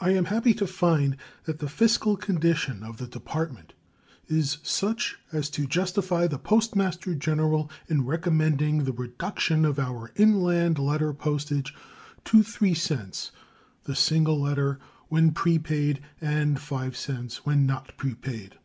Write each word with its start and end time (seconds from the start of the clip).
I 0.00 0.10
am 0.10 0.26
happy 0.26 0.52
to 0.52 0.66
find 0.66 1.16
that 1.44 1.58
the 1.58 1.66
fiscal 1.66 2.14
condition 2.14 2.82
of 2.82 2.98
the 2.98 3.06
Department 3.06 3.72
is 4.28 4.58
such 4.62 5.16
as 5.32 5.48
to 5.48 5.66
justify 5.66 6.26
the 6.26 6.38
Postmaster 6.38 7.14
General 7.14 7.70
in 7.88 8.04
recommending 8.04 8.84
the 8.84 8.92
reduction 8.92 9.64
of 9.64 9.78
our 9.78 10.12
inland 10.16 10.78
letter 10.78 11.14
postage 11.14 11.74
to 12.26 12.42
3 12.42 12.74
cents 12.74 13.30
the 13.84 13.96
single 13.96 14.38
letter 14.38 14.78
when 15.08 15.30
prepaid 15.30 16.02
and 16.20 16.60
5 16.60 16.94
cents 16.94 17.46
when 17.46 17.64
not 17.64 17.96
prepaid. 17.96 18.58